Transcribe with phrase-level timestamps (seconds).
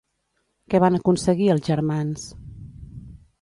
[0.73, 2.25] Què van aconseguir els germans?